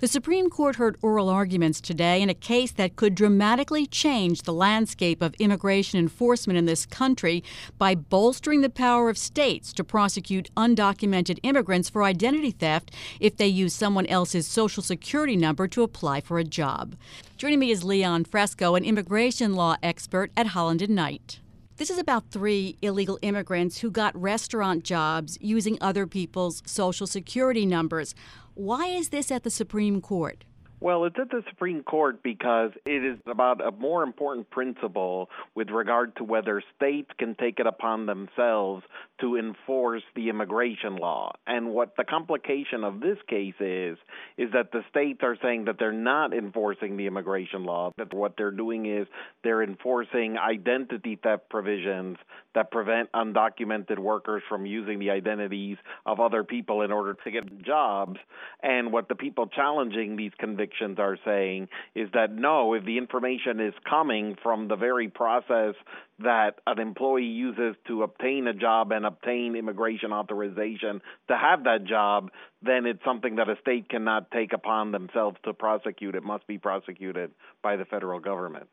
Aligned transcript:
The 0.00 0.08
Supreme 0.08 0.48
Court 0.48 0.76
heard 0.76 0.96
oral 1.02 1.28
arguments 1.28 1.78
today 1.78 2.22
in 2.22 2.30
a 2.30 2.34
case 2.34 2.72
that 2.72 2.96
could 2.96 3.14
dramatically 3.14 3.84
change 3.84 4.40
the 4.40 4.52
landscape 4.54 5.20
of 5.20 5.34
immigration 5.34 5.98
enforcement 5.98 6.56
in 6.56 6.64
this 6.64 6.86
country 6.86 7.44
by 7.76 7.94
bolstering 7.94 8.62
the 8.62 8.70
power 8.70 9.10
of 9.10 9.18
states 9.18 9.74
to 9.74 9.84
prosecute 9.84 10.48
undocumented 10.56 11.38
immigrants 11.42 11.90
for 11.90 12.02
identity 12.02 12.50
theft 12.50 12.94
if 13.20 13.36
they 13.36 13.46
use 13.46 13.74
someone 13.74 14.06
else's 14.06 14.46
social 14.46 14.82
security 14.82 15.36
number 15.36 15.68
to 15.68 15.82
apply 15.82 16.22
for 16.22 16.38
a 16.38 16.44
job. 16.44 16.96
Joining 17.36 17.58
me 17.58 17.70
is 17.70 17.84
Leon 17.84 18.24
Fresco, 18.24 18.76
an 18.76 18.84
immigration 18.84 19.54
law 19.54 19.76
expert 19.82 20.32
at 20.34 20.46
Holland 20.46 20.80
and 20.80 20.94
Knight. 20.94 21.40
This 21.80 21.88
is 21.88 21.96
about 21.96 22.30
three 22.30 22.76
illegal 22.82 23.18
immigrants 23.22 23.78
who 23.78 23.90
got 23.90 24.14
restaurant 24.14 24.84
jobs 24.84 25.38
using 25.40 25.78
other 25.80 26.06
people's 26.06 26.62
social 26.66 27.06
security 27.06 27.64
numbers. 27.64 28.14
Why 28.54 28.86
is 28.86 29.10
this 29.10 29.30
at 29.30 29.44
the 29.44 29.50
Supreme 29.50 30.00
Court? 30.00 30.44
Well, 30.82 31.04
it's 31.04 31.18
at 31.20 31.28
the 31.28 31.42
Supreme 31.50 31.82
Court 31.82 32.22
because 32.22 32.70
it 32.86 33.04
is 33.04 33.18
about 33.26 33.60
a 33.60 33.70
more 33.70 34.02
important 34.02 34.48
principle 34.48 35.28
with 35.54 35.68
regard 35.68 36.16
to 36.16 36.24
whether 36.24 36.62
states 36.74 37.10
can 37.18 37.34
take 37.34 37.60
it 37.60 37.66
upon 37.66 38.06
themselves 38.06 38.82
to 39.20 39.36
enforce 39.36 40.02
the 40.16 40.30
immigration 40.30 40.96
law. 40.96 41.32
And 41.46 41.74
what 41.74 41.98
the 41.98 42.04
complication 42.04 42.82
of 42.82 43.00
this 43.00 43.18
case 43.28 43.60
is, 43.60 43.98
is 44.38 44.52
that 44.54 44.72
the 44.72 44.82
states 44.88 45.20
are 45.22 45.36
saying 45.42 45.66
that 45.66 45.78
they're 45.78 45.92
not 45.92 46.32
enforcing 46.32 46.96
the 46.96 47.06
immigration 47.06 47.64
law, 47.64 47.92
that 47.98 48.14
what 48.14 48.38
they're 48.38 48.50
doing 48.50 48.86
is 48.86 49.06
they're 49.44 49.62
enforcing 49.62 50.38
identity 50.38 51.18
theft 51.22 51.50
provisions 51.50 52.16
that 52.54 52.70
prevent 52.70 53.12
undocumented 53.12 53.98
workers 53.98 54.42
from 54.48 54.64
using 54.64 54.98
the 54.98 55.10
identities 55.10 55.76
of 56.06 56.20
other 56.20 56.42
people 56.42 56.80
in 56.80 56.90
order 56.90 57.14
to 57.22 57.30
get 57.30 57.62
jobs. 57.62 58.18
And 58.62 58.92
what 58.92 59.10
the 59.10 59.14
people 59.14 59.46
challenging 59.46 60.16
these 60.16 60.32
convictions 60.38 60.69
are 60.98 61.18
saying 61.24 61.68
is 61.94 62.08
that 62.14 62.32
no, 62.32 62.74
if 62.74 62.84
the 62.84 62.98
information 62.98 63.60
is 63.60 63.74
coming 63.88 64.36
from 64.42 64.68
the 64.68 64.76
very 64.76 65.08
process 65.08 65.74
that 66.22 66.56
an 66.66 66.78
employee 66.78 67.24
uses 67.24 67.76
to 67.86 68.02
obtain 68.02 68.46
a 68.46 68.52
job 68.52 68.92
and 68.92 69.06
obtain 69.06 69.56
immigration 69.56 70.12
authorization 70.12 71.00
to 71.28 71.36
have 71.36 71.64
that 71.64 71.84
job, 71.84 72.30
then 72.62 72.84
it's 72.84 73.02
something 73.04 73.36
that 73.36 73.48
a 73.48 73.56
state 73.60 73.88
cannot 73.88 74.30
take 74.30 74.52
upon 74.52 74.92
themselves 74.92 75.36
to 75.44 75.54
prosecute. 75.54 76.14
It 76.14 76.22
must 76.22 76.46
be 76.46 76.58
prosecuted 76.58 77.30
by 77.62 77.76
the 77.76 77.84
federal 77.86 78.20
government. 78.20 78.68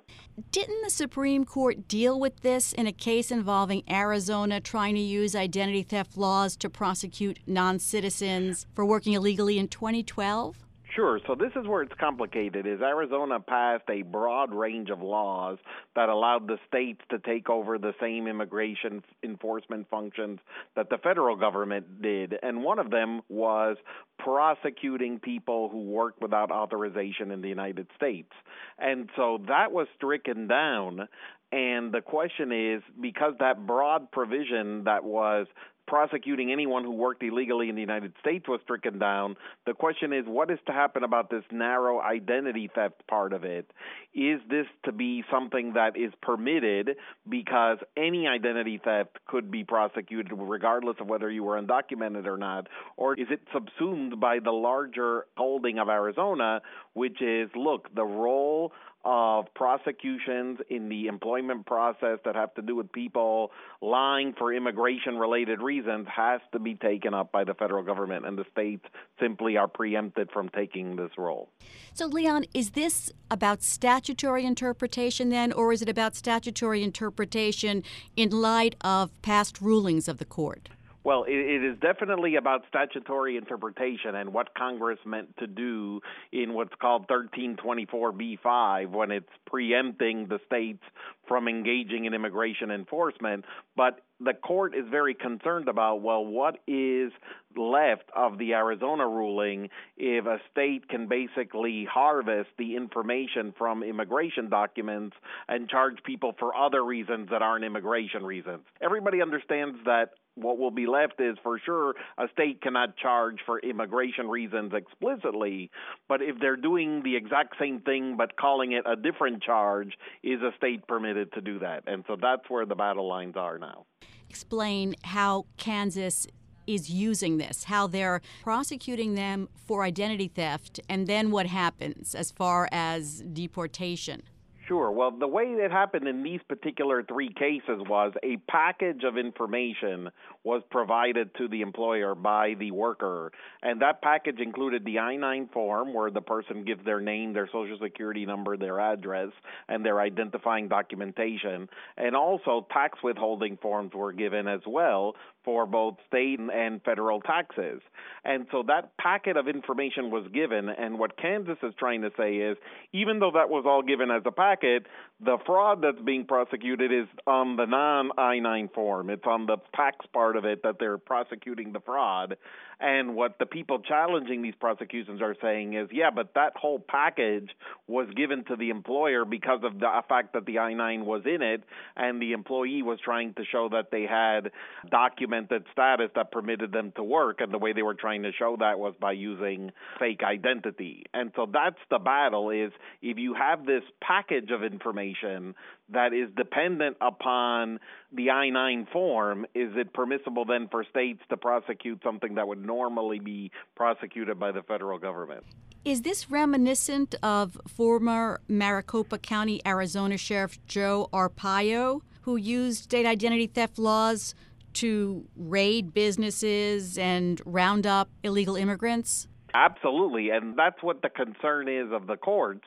Didn't 0.52 0.84
the 0.84 0.90
Supreme 0.90 1.46
Court 1.46 1.88
deal 1.88 2.20
with 2.20 2.42
this 2.42 2.74
in 2.74 2.86
a 2.86 2.92
case 2.92 3.32
involving 3.32 3.84
Arizona 3.90 4.60
trying 4.60 4.96
to 4.96 5.02
use 5.02 5.36
identity 5.36 5.84
theft 5.84 6.18
laws 6.18 6.58
to 6.58 6.70
prosecute 6.70 7.40
non 7.48 7.80
citizens 7.80 8.68
for 8.76 8.86
working 8.86 9.14
illegally 9.14 9.58
in 9.58 9.68
2012? 9.70 10.67
Sure. 10.98 11.20
So 11.28 11.36
this 11.36 11.52
is 11.56 11.68
where 11.68 11.84
it's 11.84 11.94
complicated. 12.00 12.66
Is 12.66 12.82
Arizona 12.82 13.40
passed 13.40 13.84
a 13.88 14.02
broad 14.02 14.52
range 14.52 14.90
of 14.90 15.00
laws 15.00 15.60
that 15.96 16.10
allowed 16.10 16.48
the 16.48 16.58
states 16.68 17.02
to 17.12 17.20
take 17.20 17.52
over 17.52 17.78
the 17.78 17.94
same 18.02 18.26
immigration 18.26 19.04
enforcement 19.24 19.88
functions 19.92 20.40
that 20.76 20.90
the 20.90 20.98
federal 20.98 21.36
government 21.36 22.02
did, 22.02 22.34
and 22.42 22.64
one 22.64 22.80
of 22.80 22.90
them 22.90 23.22
was 23.30 23.78
prosecuting 24.18 25.20
people 25.20 25.70
who 25.70 25.84
worked 25.84 26.20
without 26.20 26.50
authorization 26.50 27.30
in 27.30 27.42
the 27.44 27.48
United 27.48 27.86
States. 27.96 28.32
And 28.80 29.08
so 29.16 29.38
that 29.48 29.72
was 29.72 29.86
stricken 29.98 30.48
down 30.48 31.08
and 31.52 31.94
the 31.94 32.02
question 32.02 32.52
is 32.52 32.84
because 33.00 33.34
that 33.40 33.66
broad 33.66 34.12
provision 34.12 34.84
that 34.84 35.06
was 35.06 35.48
prosecuting 35.88 36.52
anyone 36.52 36.84
who 36.84 36.92
worked 36.92 37.24
illegally 37.24 37.70
in 37.70 37.76
the 37.76 37.82
United 37.82 38.14
States 38.20 38.48
was 38.48 38.60
stricken 38.64 39.00
down. 39.00 39.36
The 39.66 39.74
question 39.74 40.14
is, 40.14 40.26
what 40.28 40.52
is 40.52 40.60
to 40.68 40.74
happen 40.74 41.04
about 41.04 41.30
this 41.30 41.44
narrow 41.52 42.02
identity 42.02 42.70
theft 42.74 43.08
part 43.08 43.34
of 43.34 43.44
it? 43.44 43.72
Is 44.14 44.42
this 44.50 44.66
to 44.86 44.92
be 44.92 45.24
something 45.32 45.74
that 45.74 45.98
is 45.98 46.12
permitted 46.22 46.98
because 47.28 47.78
any 47.96 48.28
identity 48.28 48.80
theft 48.84 49.18
could 49.28 49.50
be 49.50 49.64
prosecuted 49.64 50.32
regardless 50.36 50.98
of 51.00 51.08
whether 51.08 51.32
you 51.32 51.44
were 51.44 51.60
undocumented 51.60 52.26
or 52.26 52.38
not? 52.38 52.68
Or 52.98 53.14
is 53.14 53.28
it 53.30 53.40
subsumed 53.54 54.20
by 54.20 54.40
the 54.40 54.52
larger 54.52 55.26
holding 55.38 55.80
of 55.80 55.88
Arizona, 55.88 56.62
which 56.94 57.22
is 57.22 57.50
look, 57.56 57.94
the 57.96 58.04
role 58.04 58.74
of 59.10 59.46
prosecutions 59.56 60.60
in 60.70 60.90
the 60.90 61.08
employment 61.08 61.66
process 61.66 62.20
that 62.26 62.36
have 62.36 62.54
to 62.56 62.62
do 62.62 62.76
with 62.76 62.92
people 62.92 63.52
lying 63.82 64.34
for 64.38 64.54
immigration 64.54 65.16
related 65.16 65.62
reasons 65.62 66.06
has 66.14 66.42
to 66.52 66.60
be 66.60 66.76
taken 66.76 67.14
up 67.14 67.32
by 67.32 67.46
the 67.46 67.54
federal 67.54 67.86
government, 67.86 68.26
and 68.26 68.38
the 68.38 68.44
states 68.52 68.84
simply 69.18 69.56
are 69.56 69.70
preempted 69.70 70.30
from 70.30 70.50
taking 70.50 70.98
this 70.98 71.12
role. 71.18 71.48
So, 71.94 72.06
Leon, 72.06 72.48
is 72.54 72.72
this 72.72 73.14
about 73.32 73.64
statutory 73.64 74.44
interpretation 74.44 75.30
then, 75.30 75.54
or 75.54 75.72
is 75.72 75.82
it 75.82 75.88
about 75.88 76.14
statutory 76.14 76.84
interpretation 76.84 77.84
in 78.18 78.30
light 78.30 78.76
of 78.82 79.10
past 79.22 79.62
rulings 79.62 80.10
of 80.10 80.18
the 80.18 80.26
court? 80.26 80.68
Well, 81.08 81.24
it, 81.24 81.32
it 81.32 81.64
is 81.64 81.80
definitely 81.80 82.36
about 82.36 82.64
statutory 82.68 83.38
interpretation 83.38 84.14
and 84.14 84.34
what 84.34 84.54
Congress 84.56 85.00
meant 85.06 85.38
to 85.38 85.48
do 85.48 86.02
in 86.34 86.54
what's 86.54 86.74
called 86.82 87.08
1324b5 87.08 88.90
when 88.90 89.12
it's 89.12 89.30
preempting 89.46 90.28
the 90.28 90.42
states 90.46 90.84
from 91.26 91.48
engaging 91.48 92.04
in 92.04 92.14
immigration 92.14 92.72
enforcement. 92.72 93.46
But 93.78 94.02
the 94.20 94.34
court 94.34 94.76
is 94.76 94.86
very 94.90 95.14
concerned 95.14 95.68
about 95.68 96.02
well, 96.02 96.26
what 96.26 96.60
is 96.68 97.12
left 97.56 98.10
of 98.16 98.38
the 98.38 98.54
Arizona 98.54 99.08
ruling 99.08 99.70
if 99.98 100.26
a 100.26 100.40
state 100.52 100.88
can 100.90 101.08
basically 101.08 101.88
harvest 101.92 102.50
the 102.58 102.76
information 102.76 103.54
from 103.58 103.84
immigration 103.84 104.50
documents 104.50 105.16
and 105.48 105.70
charge 105.70 105.98
people 106.04 106.34
for 106.40 106.56
other 106.56 106.84
reasons 106.84 107.30
that 107.32 107.42
aren't 107.42 107.66
immigration 107.66 108.24
reasons. 108.24 108.62
Everybody 108.82 109.22
understands 109.22 109.78
that 109.86 110.12
what 110.36 110.60
will 110.60 110.72
be 110.72 110.86
left 110.86 111.20
is 111.20 111.36
for 111.42 111.60
sure 111.60 111.96
a 112.18 112.28
state 112.32 112.62
cannot 112.62 112.96
charge 112.96 113.40
for 113.46 113.60
immigration 113.60 114.28
reasons 114.28 114.72
explicitly, 114.74 115.72
but 116.08 116.22
if 116.22 116.40
they're 116.40 116.56
doing 116.56 117.02
the 117.04 117.16
exact 117.16 117.56
same 117.60 117.82
thing 117.82 118.16
but 118.18 118.38
calling 118.38 118.72
it 118.74 118.84
a 118.86 118.96
different 118.96 119.42
charge, 119.42 119.94
is 120.24 120.42
a 120.42 120.52
state 120.58 120.88
permitted 120.88 121.34
to 121.34 121.42
do 121.42 121.60
that? 121.60 121.84
And 121.88 122.04
so 122.08 122.18
that's 122.22 122.48
where 122.50 122.66
the 122.66 122.76
battle 122.76 123.08
lines 123.08 123.36
are 123.36 123.58
now. 123.58 123.86
Explain 124.30 124.96
how 125.04 125.46
Kansas 125.58 126.28
is 126.68 126.90
using 126.90 127.38
this, 127.38 127.64
how 127.64 127.88
they're 127.88 128.22
prosecuting 128.44 129.16
them 129.16 129.48
for 129.56 129.84
identity 129.84 130.28
theft, 130.28 130.80
and 130.90 131.08
then 131.08 131.32
what 131.32 131.48
happens 131.48 132.14
as 132.14 132.32
far 132.32 132.68
as 132.72 133.22
deportation. 133.34 134.22
Sure. 134.68 134.92
Well, 134.92 135.12
the 135.12 135.30
way 135.30 135.44
it 135.46 135.72
happened 135.72 136.10
in 136.10 136.24
these 136.24 136.42
particular 136.50 137.02
three 137.02 137.32
cases 137.34 137.82
was 137.88 138.12
a 138.22 138.36
package 138.52 139.04
of 139.06 139.18
information 139.18 140.10
was 140.48 140.64
provided 140.72 141.30
to 141.36 141.50
the 141.50 141.60
employer 141.60 142.16
by 142.16 142.54
the 142.58 142.72
worker. 142.72 143.34
And 143.62 143.82
that 143.82 144.02
package 144.02 144.40
included 144.40 144.86
the 144.86 145.00
I 145.00 145.18
9 145.18 145.50
form, 145.54 145.94
where 145.94 146.10
the 146.10 146.22
person 146.22 146.64
gives 146.64 146.86
their 146.86 147.02
name, 147.02 147.34
their 147.34 147.50
social 147.52 147.78
security 147.84 148.26
number, 148.26 148.56
their 148.56 148.80
address, 148.80 149.32
and 149.68 149.86
their 149.86 150.00
identifying 150.00 150.70
documentation. 150.70 151.68
And 151.98 152.16
also, 152.16 152.66
tax 152.72 152.98
withholding 153.04 153.58
forms 153.58 153.92
were 153.94 154.14
given 154.14 154.48
as 154.48 154.62
well 154.66 155.16
for 155.44 155.66
both 155.66 155.96
state 156.08 156.40
and 156.40 156.82
federal 156.84 157.22
taxes. 157.22 157.82
And 158.24 158.48
so 158.52 158.64
that 158.68 158.98
packet 158.98 159.38
of 159.38 159.48
information 159.48 160.12
was 160.12 160.28
given. 160.34 160.70
And 160.70 160.98
what 161.00 161.18
Kansas 161.18 161.58
is 161.64 161.74
trying 161.80 162.02
to 162.02 162.12
say 162.18 162.36
is 162.36 162.58
even 162.94 163.20
though 163.20 163.32
that 163.34 163.50
was 163.50 163.64
all 163.66 163.82
given 163.82 164.12
as 164.12 164.24
a 164.26 164.32
packet, 164.32 164.86
the 165.20 165.38
fraud 165.46 165.82
that's 165.82 166.04
being 166.06 166.26
prosecuted 166.26 166.92
is 166.92 167.08
on 167.26 167.56
the 167.56 167.66
non 167.66 168.12
I 168.18 168.40
9 168.40 168.70
form. 168.76 169.10
It's 169.10 169.26
on 169.26 169.46
the 169.46 169.58
tax 169.76 170.06
part 170.14 170.37
of 170.38 170.46
it 170.46 170.64
that 170.64 170.76
they're 170.80 170.98
prosecuting 170.98 171.74
the 171.74 171.82
fraud. 171.82 172.38
And 172.80 173.16
what 173.16 173.40
the 173.40 173.48
people 173.48 173.80
challenging 173.80 174.44
these 174.44 174.54
prosecutions 174.60 175.20
are 175.20 175.36
saying 175.42 175.74
is, 175.74 175.90
yeah, 175.92 176.12
but 176.14 176.36
that 176.36 176.54
whole 176.56 176.78
package 176.78 177.50
was 177.88 178.08
given 178.16 178.44
to 178.46 178.56
the 178.56 178.70
employer 178.70 179.26
because 179.26 179.62
of 179.64 179.80
the 179.80 179.90
fact 180.08 180.34
that 180.34 180.46
the 180.46 180.60
I 180.60 180.76
9 180.76 181.04
was 181.04 181.24
in 181.26 181.42
it, 181.42 181.64
and 181.96 182.22
the 182.22 182.34
employee 182.34 182.84
was 182.84 183.00
trying 183.04 183.34
to 183.34 183.44
show 183.52 183.68
that 183.72 183.90
they 183.92 184.04
had 184.04 184.52
documented 184.92 185.66
status 185.72 186.12
that 186.16 186.32
permitted 186.32 186.72
them 186.72 186.92
to 186.98 187.04
work. 187.04 187.42
And 187.42 187.52
the 187.52 187.58
way 187.58 187.74
they 187.74 187.82
were 187.82 187.96
trying 187.96 188.22
to 188.24 188.32
show 188.32 188.58
that 188.60 188.78
was 188.78 188.94
by 189.02 189.14
using 189.14 189.72
fake 189.98 190.22
identity. 190.24 191.06
And 191.16 191.32
so 191.36 191.48
that's 191.52 191.80
the 191.90 191.98
battle 191.98 192.52
is 192.52 192.72
if 193.02 193.18
you 193.18 193.34
have 193.34 193.66
this 193.66 193.84
package 194.02 194.52
of 194.52 194.64
information 194.64 195.56
that 195.90 196.14
is 196.14 196.30
dependent 196.36 196.98
upon 197.02 197.80
the 198.12 198.30
I 198.30 198.50
9 198.50 198.88
form, 198.94 199.46
is 199.56 199.72
it 199.76 199.94
permissible? 199.94 200.27
Impossible 200.28 200.46
then 200.46 200.68
for 200.70 200.84
states 200.90 201.22
to 201.30 201.38
prosecute 201.38 202.02
something 202.04 202.36
that 202.36 202.48
would 202.48 202.64
normally 202.64 203.20
be 203.20 203.52
prosecuted 203.76 204.40
by 204.40 204.52
the 204.52 204.62
federal 204.64 205.00
government. 205.00 205.44
Is 205.86 206.02
this 206.02 206.30
reminiscent 206.30 207.16
of 207.24 207.58
former 207.68 208.42
Maricopa 208.48 209.18
County, 209.18 209.62
Arizona 209.66 210.18
Sheriff 210.18 210.58
Joe 210.68 211.10
Arpaio, 211.14 212.02
who 212.22 212.36
used 212.36 212.84
state 212.84 213.06
identity 213.06 213.48
theft 213.48 213.80
laws 213.80 214.36
to 214.74 215.26
raid 215.36 215.94
businesses 215.94 216.98
and 216.98 217.42
round 217.46 217.88
up 217.88 218.10
illegal 218.24 218.56
immigrants? 218.56 219.28
Absolutely, 219.54 220.30
and 220.30 220.58
that's 220.58 220.84
what 220.84 221.02
the 221.02 221.10
concern 221.10 221.70
is 221.70 221.92
of 221.92 222.06
the 222.06 222.18
courts 222.18 222.66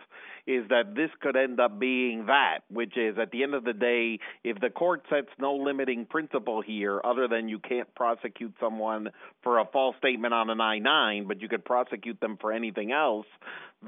is 0.51 0.69
that 0.69 0.97
this 0.97 1.11
could 1.21 1.37
end 1.37 1.61
up 1.61 1.79
being 1.79 2.27
that, 2.27 2.59
which 2.69 2.97
is 2.97 3.17
at 3.19 3.31
the 3.31 3.45
end 3.45 3.55
of 3.55 3.63
the 3.63 3.73
day, 3.73 4.19
if 4.43 4.61
the 4.61 4.69
court 4.69 5.05
sets 5.09 5.29
no 5.39 5.55
limiting 5.55 6.07
principle 6.07 6.61
here 6.61 7.01
other 7.05 7.29
than 7.29 7.49
you 7.49 7.61
can't 7.61 7.95
prosecute 7.95 8.53
someone 8.59 9.11
for 9.43 9.61
a 9.61 9.65
false 9.65 9.95
statement 9.99 10.35
on 10.35 10.51
an 10.51 10.61
I 10.61 10.81
9, 10.81 11.29
but 11.29 11.41
you 11.41 11.49
could 11.49 11.65
prosecute 11.65 12.21
them 12.21 12.37
for 12.41 12.53
anything 12.53 12.91
else, 12.91 13.27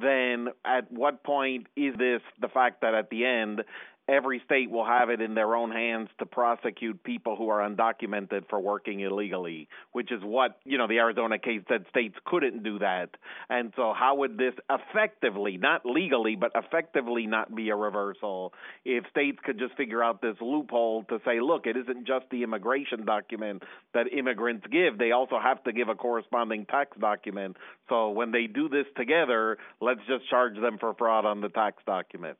then 0.01 0.49
at 0.65 0.91
what 0.93 1.25
point 1.25 1.67
is 1.77 1.95
this 1.99 2.23
the 2.41 2.49
fact 2.49 2.83
that 2.83 2.95
at 2.95 3.11
the 3.11 3.25
end 3.25 3.63
every 4.09 4.43
state 4.45 4.71
will 4.71 4.85
have 4.85 5.11
it 5.11 5.21
in 5.21 5.35
their 5.35 5.55
own 5.55 5.71
hands 5.71 6.09
to 6.19 6.27
prosecute 6.27 7.03
people 7.05 7.37
who 7.37 7.49
are 7.49 7.69
undocumented 7.69 8.49
for 8.49 8.61
working 8.61 9.01
illegally, 9.01 9.69
which 9.93 10.11
is 10.11 10.21
what, 10.23 10.59
you 10.65 10.77
know, 10.77 10.89
the 10.89 10.99
Arizona 10.99 11.39
case 11.39 11.63
said 11.69 11.85
states 11.89 12.17
couldn't 12.25 12.63
do 12.63 12.79
that. 12.81 13.11
And 13.49 13.73
so 13.77 13.93
how 13.97 14.17
would 14.17 14.37
this 14.37 14.55
effectively, 14.69 15.57
not 15.57 15.87
legally, 15.87 16.37
but 16.37 16.53
effectively 16.55 17.27
not 17.27 17.55
be 17.55 17.71
a 17.71 17.77
reversal 17.77 18.53
if 18.85 19.05
states 19.11 19.39
could 19.45 19.59
just 19.59 19.77
figure 19.77 20.03
out 20.03 20.21
this 20.21 20.37
loophole 20.41 21.05
to 21.05 21.21
say, 21.25 21.41
look, 21.41 21.67
it 21.67 21.77
isn't 21.77 22.07
just 22.07 22.27
the 22.31 22.43
immigration 22.43 23.05
document 23.05 23.63
that 23.95 24.13
immigrants 24.13 24.67
give, 24.71 24.99
they 24.99 25.13
also 25.13 25.39
have 25.41 25.63
to 25.65 25.73
give 25.73 25.89
a 25.89 25.95
corresponding 25.95 26.67
tax 26.67 26.97
document. 26.99 27.57
So 27.89 28.11
when 28.11 28.33
they 28.33 28.47
do 28.47 28.69
this 28.69 28.87
together, 28.97 29.59
let's 29.81 30.01
just 30.09 30.29
charge 30.29 30.61
them 30.61 30.79
for 30.79 30.95
fraud 30.95 31.25
on 31.25 31.41
the 31.41 31.49
tax 31.49 31.83
document 31.87 32.37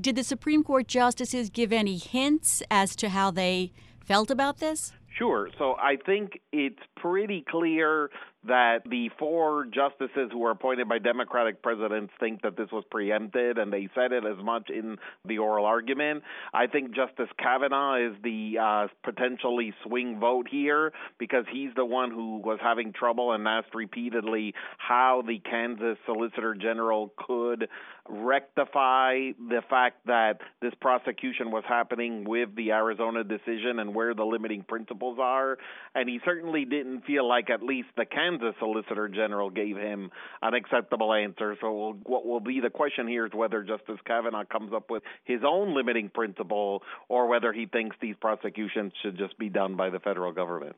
did 0.00 0.16
the 0.16 0.24
Supreme 0.24 0.62
Court 0.62 0.88
justices 0.88 1.50
give 1.50 1.72
any 1.72 1.96
hints 1.96 2.62
as 2.70 2.96
to 2.96 3.08
how 3.08 3.30
they 3.30 3.72
felt 4.04 4.30
about 4.30 4.58
this? 4.58 4.92
Sure. 5.16 5.48
So 5.58 5.76
I 5.80 5.96
think 6.04 6.40
it's 6.52 6.82
pretty 6.96 7.44
clear 7.48 8.10
that 8.46 8.80
the 8.88 9.10
four 9.18 9.66
justices 9.66 10.30
who 10.32 10.38
were 10.38 10.50
appointed 10.50 10.88
by 10.88 10.98
Democratic 10.98 11.62
presidents 11.62 12.12
think 12.20 12.42
that 12.42 12.56
this 12.56 12.70
was 12.72 12.84
preempted, 12.90 13.58
and 13.58 13.72
they 13.72 13.88
said 13.94 14.12
it 14.12 14.24
as 14.24 14.42
much 14.44 14.70
in 14.70 14.96
the 15.24 15.38
oral 15.38 15.66
argument. 15.66 16.22
I 16.52 16.66
think 16.66 16.94
Justice 16.94 17.28
Kavanaugh 17.38 17.96
is 17.96 18.16
the 18.22 18.58
uh, 18.60 18.88
potentially 19.04 19.74
swing 19.84 20.18
vote 20.20 20.46
here 20.50 20.92
because 21.18 21.44
he's 21.52 21.70
the 21.76 21.84
one 21.84 22.10
who 22.10 22.38
was 22.38 22.58
having 22.62 22.92
trouble 22.92 23.32
and 23.32 23.46
asked 23.46 23.74
repeatedly 23.74 24.54
how 24.78 25.22
the 25.26 25.38
Kansas 25.38 25.98
Solicitor 26.06 26.54
General 26.54 27.12
could 27.16 27.68
rectify 28.08 29.30
the 29.48 29.62
fact 29.68 30.06
that 30.06 30.38
this 30.62 30.72
prosecution 30.80 31.50
was 31.50 31.64
happening 31.68 32.24
with 32.24 32.54
the 32.54 32.70
Arizona 32.72 33.24
decision 33.24 33.78
and 33.80 33.94
where 33.94 34.14
the 34.14 34.24
limiting 34.24 34.62
principles 34.62 35.18
are. 35.20 35.58
And 35.94 36.08
he 36.08 36.20
certainly 36.24 36.64
didn't 36.64 37.04
feel 37.04 37.28
like 37.28 37.50
at 37.50 37.62
least 37.62 37.88
the 37.96 38.04
Kansas 38.04 38.35
Solicitor 38.58 39.08
General 39.08 39.50
gave 39.50 39.76
him 39.76 40.10
an 40.42 40.54
acceptable 40.54 41.12
answer. 41.12 41.56
So 41.60 41.98
what 42.04 42.26
will 42.26 42.40
be 42.40 42.60
the 42.60 42.70
question 42.70 43.06
here 43.08 43.26
is 43.26 43.32
whether 43.34 43.62
Justice 43.62 43.98
Kavanaugh 44.06 44.44
comes 44.44 44.72
up 44.74 44.90
with 44.90 45.02
his 45.24 45.40
own 45.46 45.74
limiting 45.74 46.08
principle 46.08 46.82
or 47.08 47.28
whether 47.28 47.52
he 47.52 47.66
thinks 47.66 47.96
these 48.00 48.16
prosecutions 48.20 48.92
should 49.02 49.16
just 49.18 49.38
be 49.38 49.48
done 49.48 49.76
by 49.76 49.90
the 49.90 50.00
federal 50.00 50.32
government. 50.32 50.76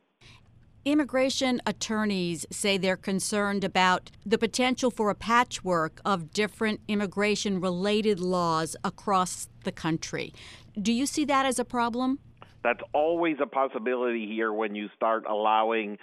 Immigration 0.85 1.61
attorneys 1.65 2.45
say 2.51 2.77
they're 2.77 2.95
concerned 2.95 3.65
about 3.65 4.11
the 4.25 4.37
potential 4.37 4.89
for 4.89 5.09
a 5.09 5.15
patchwork 5.15 5.99
of 6.05 6.31
different 6.31 6.79
immigration 6.87 7.59
related 7.59 8.21
laws 8.21 8.77
across 8.83 9.49
the 9.65 9.73
country. 9.73 10.33
Do 10.81 10.93
you 10.93 11.05
see 11.05 11.25
that 11.25 11.45
as 11.45 11.59
a 11.59 11.65
problem? 11.65 12.19
That's 12.63 12.81
always 12.93 13.37
a 13.41 13.45
possibility 13.45 14.25
here 14.25 14.51
when 14.51 14.73
you 14.73 14.89
start 14.95 15.25
allowing 15.29 15.97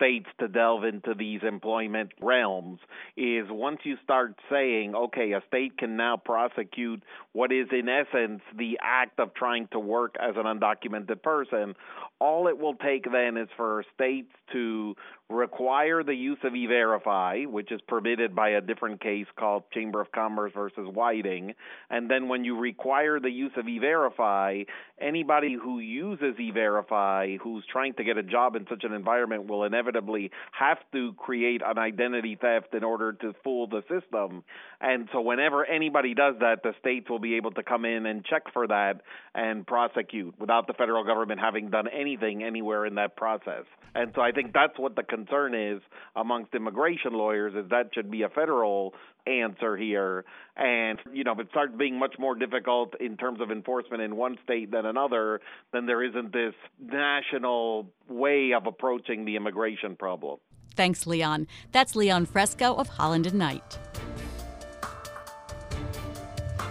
states 0.00 0.26
to 0.38 0.48
delve 0.48 0.84
into 0.84 1.14
these 1.14 1.40
employment 1.46 2.10
realms 2.22 2.80
is 3.16 3.44
once 3.50 3.80
you 3.84 3.96
start 4.02 4.34
saying, 4.50 4.94
okay, 4.94 5.32
a 5.32 5.42
state 5.48 5.76
can 5.76 5.96
now 5.96 6.16
prosecute 6.16 7.02
what 7.32 7.52
is 7.52 7.66
in 7.70 7.88
essence 7.88 8.40
the 8.56 8.78
act 8.82 9.20
of 9.20 9.34
trying 9.34 9.68
to 9.72 9.78
work 9.78 10.14
as 10.18 10.34
an 10.36 10.44
undocumented 10.44 11.22
person, 11.22 11.74
all 12.20 12.48
it 12.48 12.58
will 12.58 12.74
take 12.74 13.10
then 13.10 13.36
is 13.36 13.48
for 13.56 13.84
states 13.94 14.30
to 14.52 14.94
require 15.30 16.02
the 16.02 16.14
use 16.14 16.38
of 16.42 16.54
e-verify, 16.54 17.44
which 17.44 17.70
is 17.70 17.80
permitted 17.86 18.34
by 18.34 18.50
a 18.50 18.60
different 18.60 19.00
case 19.00 19.26
called 19.38 19.62
Chamber 19.72 20.00
of 20.00 20.10
Commerce 20.12 20.52
versus 20.54 20.88
Whiting. 20.92 21.54
And 21.88 22.10
then 22.10 22.28
when 22.28 22.44
you 22.44 22.58
require 22.58 23.20
the 23.20 23.30
use 23.30 23.52
of 23.56 23.68
e-verify, 23.68 24.62
anybody 25.00 25.56
who 25.60 25.78
uses 25.78 26.34
e-verify 26.38 27.36
who's 27.42 27.64
trying 27.70 27.94
to 27.94 28.04
get 28.04 28.18
a 28.18 28.22
job 28.22 28.56
in 28.56 28.66
such 28.68 28.82
an 28.82 28.92
environment 28.92 29.46
will 29.46 29.64
inevitably 29.64 30.30
have 30.50 30.78
to 30.92 31.12
create 31.14 31.62
an 31.64 31.78
identity 31.78 32.36
theft 32.40 32.74
in 32.74 32.82
order 32.82 33.12
to 33.12 33.32
fool 33.44 33.68
the 33.68 33.82
system. 33.82 34.42
And 34.80 35.08
so 35.12 35.20
whenever 35.20 35.64
anybody 35.64 36.14
does 36.14 36.34
that, 36.40 36.64
the 36.64 36.74
states 36.80 37.08
will 37.08 37.18
be 37.20 37.36
able 37.36 37.52
to 37.52 37.62
come 37.62 37.84
in 37.84 38.04
and 38.06 38.24
check 38.24 38.52
for 38.52 38.66
that 38.66 39.02
and 39.34 39.64
prosecute 39.64 40.34
without 40.40 40.66
the 40.66 40.74
federal 40.74 41.04
government 41.04 41.40
having 41.40 41.70
done 41.70 41.86
anything 42.10 42.42
anywhere 42.42 42.86
in 42.86 42.96
that 42.96 43.16
process. 43.16 43.64
And 43.94 44.12
so 44.14 44.20
I 44.20 44.30
think 44.30 44.52
that's 44.52 44.78
what 44.78 44.94
the 44.94 45.02
concern 45.02 45.54
is 45.54 45.80
amongst 46.14 46.54
immigration 46.54 47.12
lawyers 47.12 47.54
is 47.54 47.70
that 47.70 47.90
should 47.92 48.10
be 48.10 48.22
a 48.22 48.28
federal 48.28 48.94
answer 49.26 49.76
here. 49.76 50.24
And, 50.56 50.98
you 51.12 51.24
know, 51.24 51.32
if 51.32 51.40
it 51.40 51.48
starts 51.50 51.74
being 51.76 51.98
much 51.98 52.14
more 52.18 52.34
difficult 52.34 52.94
in 53.00 53.16
terms 53.16 53.40
of 53.40 53.50
enforcement 53.50 54.02
in 54.02 54.16
one 54.16 54.36
state 54.44 54.70
than 54.70 54.86
another, 54.86 55.40
then 55.72 55.86
there 55.86 56.04
isn't 56.04 56.32
this 56.32 56.54
national 56.80 57.88
way 58.08 58.52
of 58.56 58.66
approaching 58.66 59.24
the 59.24 59.36
immigration 59.36 59.96
problem. 59.96 60.38
Thanks, 60.76 61.06
Leon. 61.06 61.48
That's 61.72 61.96
Leon 61.96 62.26
Fresco 62.26 62.74
of 62.74 62.88
Holland 62.88 63.26
and 63.26 63.38
Knight. 63.38 63.78